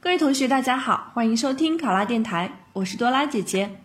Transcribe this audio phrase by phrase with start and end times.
[0.00, 3.80] 各位同学，大家好，欢迎收听考拉电台，我是多拉姐姐。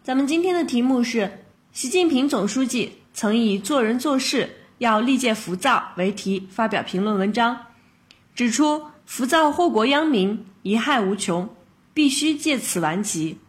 [0.00, 7.66] 咱们今天的题目是：习近平总书记曾以“做人做事要历届浮躁”为题发表评论文章，
[8.32, 11.52] 指出浮躁祸国殃民，贻害无穷，
[11.92, 13.40] 必须借此顽疾。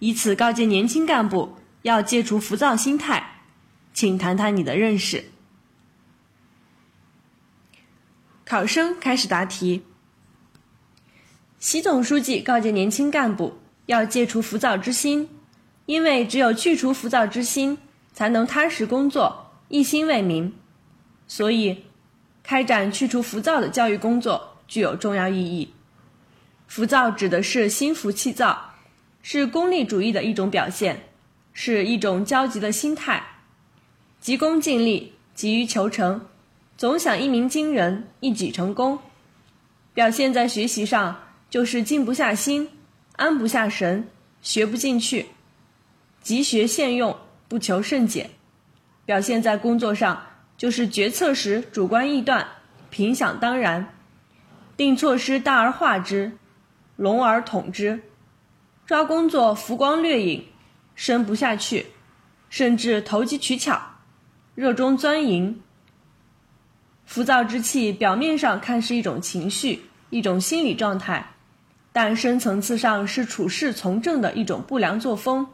[0.00, 3.40] 以此告诫年轻干部要戒除浮躁心态，
[3.94, 5.24] 请谈谈你的认识。
[8.44, 9.84] 考生开始答题。
[11.64, 15.26] 习总书记告诫年轻干部要戒除浮躁之心，
[15.86, 17.78] 因为只有去除浮躁之心，
[18.12, 20.52] 才能踏实工作，一心为民。
[21.26, 21.84] 所以，
[22.42, 25.72] 开展去除浮躁的教育工作具有重要意义。
[26.66, 28.74] 浮躁指的是心浮气躁，
[29.22, 31.04] 是功利主义的一种表现，
[31.54, 33.24] 是一种焦急的心态，
[34.20, 36.26] 急功近利，急于求成，
[36.76, 38.98] 总想一鸣惊人，一举成功，
[39.94, 41.23] 表现在学习上。
[41.54, 42.68] 就是静不下心，
[43.14, 44.08] 安不下神，
[44.42, 45.26] 学不进去，
[46.20, 48.24] 急学现用，不求甚解；
[49.04, 50.20] 表现在工作上，
[50.56, 52.44] 就是决策时主观臆断，
[52.90, 53.94] 凭想当然，
[54.76, 56.32] 定措施大而化之，
[56.96, 58.02] 笼而统之，
[58.84, 60.44] 抓工作浮光掠影，
[60.96, 61.86] 深不下去，
[62.50, 63.80] 甚至投机取巧，
[64.56, 65.62] 热衷钻营。
[67.06, 71.24] 浮躁之气表面上看是一种情绪，一种心理状态。
[71.96, 75.46] 但深层次上是处事从政的一种不良作风。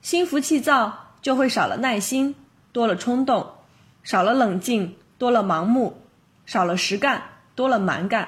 [0.00, 2.34] 心浮气躁就会少了耐心，
[2.72, 3.44] 多了冲动；
[4.02, 6.00] 少了冷静，多了盲目；
[6.46, 8.26] 少了实干，多了蛮干。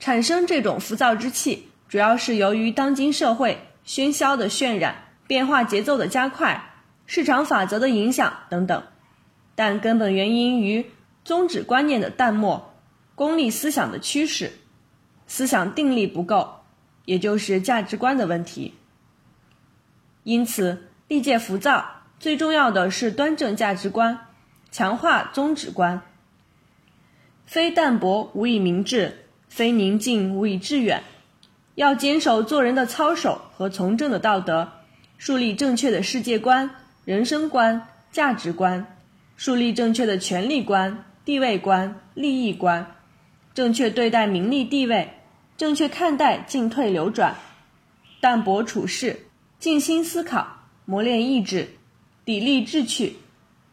[0.00, 6.72] 产生这种浮躁之气，主要是由于当今社会喧嚣的渲染、变化节奏的加快、
[7.06, 8.82] 市场法则的影响等等，
[9.54, 10.90] 但根本原因于
[11.24, 12.71] 宗旨观念的淡漠。
[13.14, 14.52] 功利思想的驱使，
[15.26, 16.60] 思想定力不够，
[17.04, 18.74] 也就是价值观的问题。
[20.24, 24.26] 因此，历届浮躁最重要的是端正价值观，
[24.70, 26.00] 强化宗旨观。
[27.44, 31.02] 非淡泊无以明志，非宁静无以致远。
[31.74, 34.72] 要坚守做人的操守和从政的道德，
[35.18, 36.70] 树立正确的世界观、
[37.04, 38.96] 人生观、价值观，
[39.36, 42.94] 树立正确的权力观、地位观、利益观。
[43.54, 45.12] 正确对待名利地位，
[45.56, 47.36] 正确看待进退流转，
[48.20, 49.26] 淡泊处世，
[49.58, 50.46] 静心思考，
[50.86, 51.68] 磨练意志，
[52.24, 53.16] 砥砺志趣，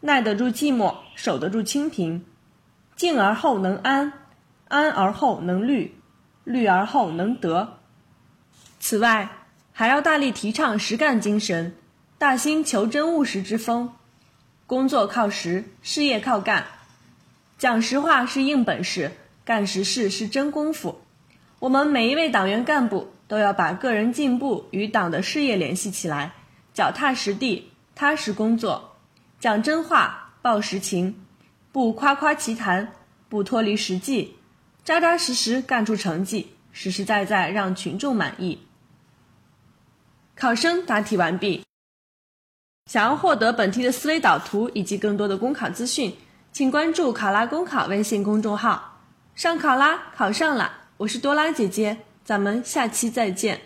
[0.00, 2.24] 耐得住寂寞，守得住清贫，
[2.94, 4.12] 静而后能安，
[4.68, 5.94] 安而后能虑，
[6.44, 7.78] 虑而后能得。
[8.78, 9.30] 此外，
[9.72, 11.74] 还要大力提倡实干精神，
[12.18, 13.94] 大兴求真务实之风。
[14.66, 16.66] 工作靠实，事业靠干，
[17.56, 19.10] 讲实话是硬本事。
[19.50, 21.00] 干实事是真功夫，
[21.58, 26.34] 我们每一位党员干部都要把个人进步与党的事业联系起来，
[26.72, 28.96] 脚踏实地、踏实工作，
[29.40, 31.16] 讲真话、报实情，
[31.72, 32.92] 不夸夸其谈，
[33.28, 34.36] 不脱离实际，
[34.84, 38.56] 扎扎实实干出成绩，实实在在让群众满意。
[40.36, 41.64] 考生答题完毕。
[42.88, 46.14] 想要获得本题的思维导图以及更多的公考资讯，
[46.52, 48.86] 请关注“考拉公考”微信公众号。
[49.40, 50.70] 上考啦，考上了！
[50.98, 53.58] 我是多拉姐姐，咱们下期再见。